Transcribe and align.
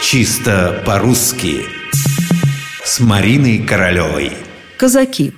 Чисто 0.00 0.80
по-русски 0.86 1.62
С 2.84 3.00
Мариной 3.00 3.58
Королевой 3.58 4.30
Казаки 4.76 5.32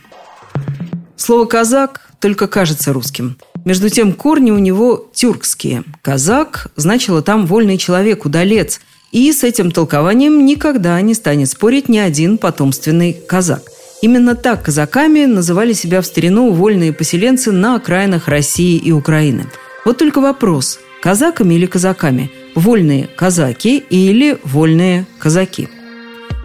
Слово 1.17 1.47
«казак» 1.47 2.11
только 2.21 2.47
кажется 2.47 2.93
русским. 2.93 3.39
Между 3.65 3.89
тем 3.89 4.13
корни 4.13 4.51
у 4.51 4.59
него 4.59 5.09
тюркские. 5.15 5.85
«Казак» 6.03 6.69
значило 6.77 7.23
там 7.23 7.47
«вольный 7.47 7.79
человек», 7.79 8.27
«удалец». 8.27 8.81
И 9.13 9.33
с 9.33 9.45
этим 9.45 9.71
толкованием 9.71 10.45
никогда 10.45 11.01
не 11.01 11.15
станет 11.15 11.49
спорить 11.49 11.89
ни 11.89 11.99
один 11.99 12.37
потомственный 12.37 13.15
казак. 13.15 13.63
Именно 14.03 14.35
так 14.37 14.63
казаками 14.63 15.25
называли 15.25 15.73
себя 15.73 16.03
в 16.03 16.07
старину 16.07 16.53
вольные 16.53 16.93
поселенцы 16.93 17.51
на 17.51 17.77
окраинах 17.77 18.29
России 18.29 18.77
и 18.77 18.93
Украины. 18.93 19.47
Вот 19.87 19.97
только 19.97 20.21
вопрос– 20.21 20.79
казаками 21.03 21.55
или 21.55 21.67
казаками? 21.67 22.31
Вольные 22.61 23.09
казаки 23.17 23.83
или 23.89 24.37
вольные 24.45 25.07
казаки? 25.19 25.71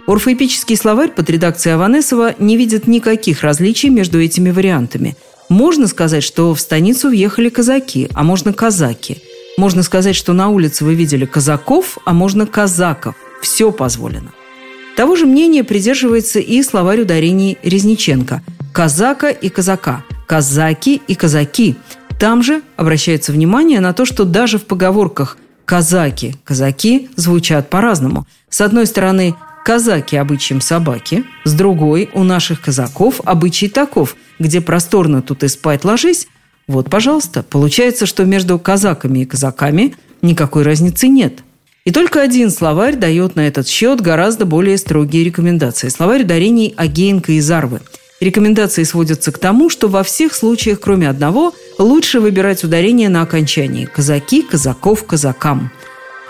Орфоэпический 0.08 0.78
словарь 0.78 1.10
под 1.10 1.30
редакцией 1.30 1.76
Аванесова 1.76 2.36
не 2.40 2.56
видит 2.56 2.88
никаких 2.88 3.44
различий 3.44 3.90
между 3.90 4.22
этими 4.22 4.50
вариантами. 4.50 5.18
Можно 5.50 5.88
сказать, 5.88 6.24
что 6.24 6.56
в 6.56 6.62
станицу 6.62 7.10
въехали 7.10 7.50
казаки, 7.50 8.08
а 8.14 8.24
можно 8.24 8.54
казаки. 8.54 9.18
Можно 9.58 9.84
сказать, 9.84 10.16
что 10.16 10.32
на 10.32 10.48
улице 10.48 10.86
вы 10.86 10.96
видели 10.96 11.26
казаков, 11.26 11.98
а 12.06 12.14
можно 12.14 12.48
казаков. 12.48 13.16
Все 13.42 13.74
позволено. 13.74 14.32
Того 14.96 15.18
же 15.18 15.26
мнения 15.26 15.66
придерживается 15.66 16.40
и 16.40 16.64
словарь 16.64 17.02
ударений 17.02 17.58
Резниченко. 17.62 18.42
Казака 18.72 19.32
и 19.32 19.50
казака, 19.50 20.06
казаки 20.28 21.02
и 21.10 21.16
казаки. 21.16 21.76
Там 22.18 22.42
же 22.42 22.62
обращается 22.78 23.34
внимание 23.34 23.82
на 23.82 23.92
то, 23.92 24.06
что 24.06 24.24
даже 24.24 24.60
в 24.60 24.64
поговорках 24.64 25.38
«казаки», 25.66 26.36
«казаки» 26.44 27.10
звучат 27.16 27.70
по-разному. 27.70 28.26
С 28.50 28.62
одной 28.62 28.86
стороны, 28.86 29.36
казаки 29.66 30.16
обычаем 30.16 30.62
собаки, 30.62 31.26
с 31.44 31.54
другой 31.54 32.10
у 32.14 32.24
наших 32.24 32.62
казаков 32.62 33.20
обычай 33.26 33.68
таков, 33.68 34.16
где 34.40 34.62
просторно 34.62 35.22
тут 35.22 35.44
и 35.44 35.48
спать 35.48 35.84
ложись. 35.84 36.28
Вот, 36.68 36.90
пожалуйста, 36.90 37.44
получается, 37.44 38.06
что 38.06 38.26
между 38.26 38.58
казаками 38.60 39.20
и 39.20 39.26
казаками 39.26 39.96
никакой 40.22 40.64
разницы 40.64 41.08
нет. 41.08 41.40
И 41.84 41.92
только 41.92 42.22
один 42.22 42.50
словарь 42.50 42.96
дает 42.96 43.36
на 43.36 43.48
этот 43.48 43.68
счет 43.68 44.02
гораздо 44.02 44.46
более 44.46 44.78
строгие 44.78 45.24
рекомендации. 45.24 45.90
Словарь 45.90 46.24
ударений 46.24 46.74
Агеенко 46.76 47.34
и 47.34 47.40
Зарвы. 47.40 47.82
Рекомендации 48.20 48.84
сводятся 48.84 49.32
к 49.32 49.38
тому, 49.38 49.70
что 49.70 49.88
во 49.88 50.02
всех 50.04 50.34
случаях, 50.34 50.80
кроме 50.80 51.10
одного, 51.10 51.54
лучше 51.78 52.20
выбирать 52.20 52.64
ударение 52.64 53.10
на 53.10 53.22
окончании 53.22 53.86
«казаки», 53.86 54.42
«казаков», 54.42 55.06
«казакам». 55.06 55.72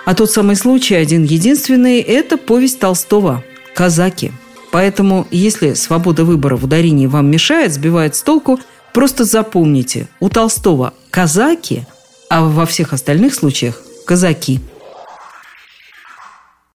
А 0.05 0.13
тот 0.13 0.31
самый 0.31 0.55
случай, 0.55 0.95
один 0.95 1.23
единственный, 1.23 1.99
это 1.99 2.37
повесть 2.37 2.79
Толстого 2.79 3.43
«Казаки». 3.73 4.31
Поэтому, 4.71 5.25
если 5.31 5.73
свобода 5.73 6.23
выбора 6.23 6.57
в 6.57 6.65
ударении 6.65 7.07
вам 7.07 7.31
мешает, 7.31 7.73
сбивает 7.73 8.15
с 8.15 8.21
толку, 8.21 8.59
просто 8.93 9.23
запомните, 9.23 10.07
у 10.19 10.29
Толстого 10.29 10.93
«казаки», 11.09 11.85
а 12.29 12.43
во 12.43 12.65
всех 12.65 12.93
остальных 12.93 13.33
случаях 13.33 13.81
«казаки». 14.05 14.59